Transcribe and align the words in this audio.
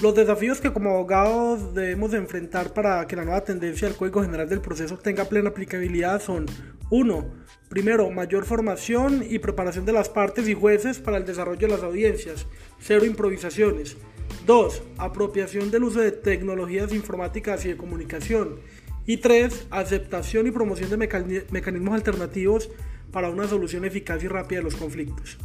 Los 0.00 0.14
desafíos 0.14 0.60
que 0.60 0.72
como 0.72 0.90
abogados 0.90 1.74
debemos 1.74 2.14
enfrentar 2.14 2.72
para 2.72 3.04
que 3.08 3.16
la 3.16 3.24
nueva 3.24 3.42
tendencia 3.42 3.88
del 3.88 3.96
Código 3.96 4.22
General 4.22 4.48
del 4.48 4.60
Proceso 4.60 4.96
tenga 4.96 5.24
plena 5.24 5.48
aplicabilidad 5.48 6.22
son 6.22 6.46
1. 6.90 7.26
Primero, 7.68 8.08
mayor 8.08 8.44
formación 8.44 9.24
y 9.28 9.40
preparación 9.40 9.84
de 9.86 9.92
las 9.92 10.08
partes 10.08 10.46
y 10.46 10.54
jueces 10.54 11.00
para 11.00 11.16
el 11.16 11.24
desarrollo 11.24 11.66
de 11.66 11.74
las 11.74 11.82
audiencias. 11.82 12.46
Cero 12.78 13.04
improvisaciones. 13.06 13.96
2. 14.46 14.82
Apropiación 14.98 15.72
del 15.72 15.82
uso 15.82 15.98
de 15.98 16.12
tecnologías 16.12 16.92
informáticas 16.92 17.64
y 17.64 17.70
de 17.70 17.76
comunicación. 17.76 18.60
Y 19.04 19.16
3. 19.16 19.66
Aceptación 19.70 20.46
y 20.46 20.52
promoción 20.52 20.90
de 20.90 20.96
mecanismos 21.50 21.94
alternativos 21.94 22.70
para 23.10 23.30
una 23.30 23.48
solución 23.48 23.84
eficaz 23.84 24.22
y 24.22 24.28
rápida 24.28 24.60
de 24.60 24.64
los 24.64 24.76
conflictos. 24.76 25.38